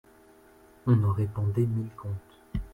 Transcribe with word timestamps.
On 0.87 1.03
en 1.03 1.11
répandait 1.13 1.67
mille 1.67 1.93
contes. 1.95 2.41